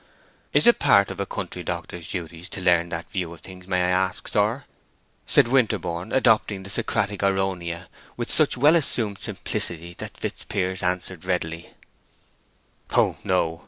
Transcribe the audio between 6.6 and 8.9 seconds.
the Socratic εἰρωνεία with such well